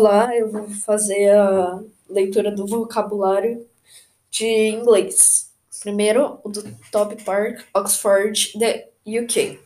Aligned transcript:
Olá, 0.00 0.34
eu 0.34 0.50
vou 0.50 0.66
fazer 0.66 1.30
a 1.30 1.78
leitura 2.08 2.50
do 2.50 2.66
vocabulário 2.66 3.68
de 4.30 4.46
inglês. 4.46 5.52
Primeiro, 5.82 6.40
o 6.42 6.48
do 6.48 6.62
Toby 6.90 7.22
Park, 7.22 7.62
Oxford, 7.74 8.50
the 8.58 8.86
UK. 9.06 9.60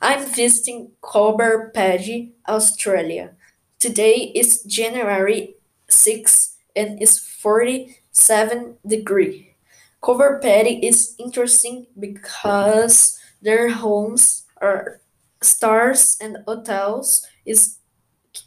I'm 0.00 0.26
visiting 0.32 0.92
Coober 1.00 1.72
Pedy, 1.74 2.36
Australia. 2.48 3.36
Today 3.80 4.30
is 4.32 4.62
January 4.64 5.56
6 5.88 6.56
and 6.76 7.02
it's 7.02 7.18
47 7.18 8.76
degree. 8.86 9.56
Coober 10.00 10.40
Pedy 10.40 10.78
is 10.84 11.16
interesting 11.18 11.88
because 11.98 13.18
their 13.42 13.70
homes 13.70 14.46
are 14.60 15.00
stars 15.40 16.16
and 16.20 16.38
hotels 16.46 17.26
is 17.44 17.81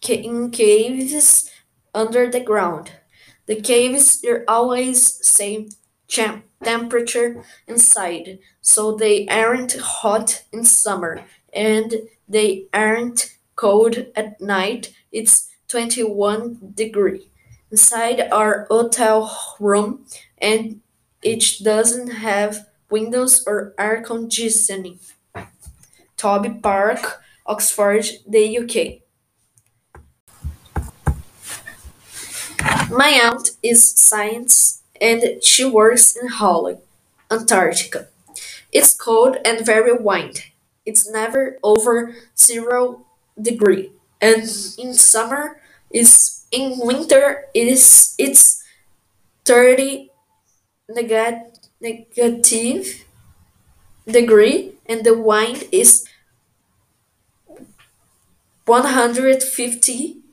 in 0.07 0.51
caves 0.51 1.49
under 1.93 2.29
the 2.29 2.39
ground. 2.39 2.91
The 3.45 3.61
caves 3.61 4.23
are 4.25 4.43
always 4.47 5.25
same 5.25 5.69
temperature 6.63 7.43
inside, 7.67 8.39
so 8.61 8.95
they 8.95 9.27
aren't 9.27 9.73
hot 9.79 10.43
in 10.51 10.63
summer 10.63 11.25
and 11.53 11.93
they 12.27 12.65
aren't 12.73 13.37
cold 13.55 14.07
at 14.15 14.41
night. 14.41 14.93
It's 15.11 15.49
21 15.67 16.73
degree. 16.73 17.29
Inside 17.71 18.21
our 18.31 18.67
hotel 18.69 19.55
room 19.59 20.05
and 20.37 20.81
it 21.21 21.43
doesn't 21.63 22.09
have 22.09 22.67
windows 22.89 23.43
or 23.47 23.73
air 23.77 24.01
conditioning. 24.01 24.99
Toby 26.17 26.49
Park, 26.61 27.21
Oxford, 27.45 28.05
the 28.27 28.57
UK. 28.59 29.04
My 32.95 33.09
aunt 33.09 33.51
is 33.61 33.91
science 33.91 34.81
and 35.01 35.43
she 35.43 35.65
works 35.65 36.15
in 36.15 36.29
Holland, 36.29 36.77
Antarctica. 37.29 38.07
It's 38.71 38.93
cold 38.93 39.35
and 39.43 39.65
very 39.65 39.91
windy. 39.91 40.53
It's 40.85 41.09
never 41.11 41.57
over 41.61 42.15
zero 42.37 43.05
degree. 43.39 43.91
And 44.21 44.43
in 44.79 44.93
summer 44.93 45.59
is 45.91 46.45
in 46.51 46.79
winter 46.79 47.43
it 47.53 47.67
is 47.67 48.15
it's 48.17 48.63
30 49.43 50.09
negat- 50.89 51.59
negative 51.81 53.03
degree 54.07 54.71
and 54.85 55.03
the 55.03 55.17
wind 55.17 55.65
is 55.73 56.05
150 58.65 60.24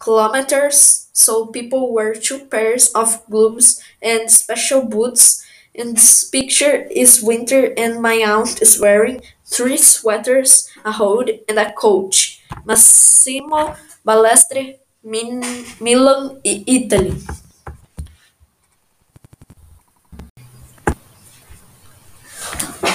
kilometers, 0.00 1.08
so 1.12 1.46
people 1.46 1.92
wear 1.92 2.14
two 2.14 2.46
pairs 2.46 2.88
of 2.94 3.24
gloves 3.30 3.82
and 4.02 4.30
special 4.30 4.82
boots. 4.82 5.42
In 5.74 5.94
this 5.94 6.24
picture 6.24 6.88
is 6.90 7.22
winter 7.22 7.72
and 7.76 8.00
my 8.00 8.14
aunt 8.14 8.62
is 8.62 8.80
wearing 8.80 9.20
three 9.44 9.76
sweaters, 9.76 10.68
a 10.84 10.92
hood 10.92 11.40
and 11.48 11.58
a 11.58 11.72
coat. 11.72 12.16
Massimo 12.64 13.76
Balestre, 14.06 14.78
Min- 15.04 15.64
Milan, 15.80 16.40
Italy. 16.44 17.14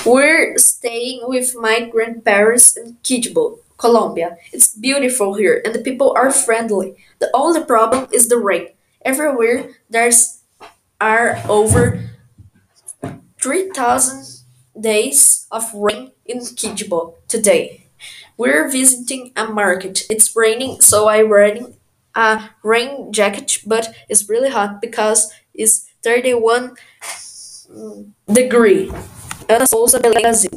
We're 0.05 0.57
staying 0.57 1.21
with 1.23 1.55
my 1.55 1.81
grandparents 1.85 2.75
in 2.77 2.97
Quito, 3.03 3.59
Colombia. 3.81 4.37
It's 4.53 4.69
beautiful 4.77 5.33
here 5.33 5.61
and 5.65 5.73
the 5.73 5.81
people 5.81 6.13
are 6.15 6.31
friendly. 6.31 6.95
The 7.19 7.29
only 7.33 7.65
problem 7.65 8.07
is 8.13 8.29
the 8.29 8.37
rain. 8.37 8.69
Everywhere 9.03 9.73
there's 9.89 10.41
are 11.01 11.41
over 11.49 12.11
3000 13.41 14.45
days 14.79 15.47
of 15.51 15.73
rain 15.73 16.11
in 16.25 16.45
Quito 16.45 17.15
today. 17.27 17.89
We're 18.37 18.69
visiting 18.69 19.31
a 19.35 19.45
market. 19.45 20.05
It's 20.09 20.35
raining, 20.35 20.81
so 20.81 21.09
I'm 21.09 21.29
wearing 21.29 21.73
a 22.15 22.49
rain 22.63 23.11
jacket, 23.11 23.59
but 23.65 23.93
it's 24.09 24.29
really 24.29 24.49
hot 24.49 24.81
because 24.81 25.31
it's 25.53 25.89
31 26.03 26.75
degree. 28.31 28.91
Ana 29.49 29.67
Souza 29.67 29.99
Brasil. 29.99 30.51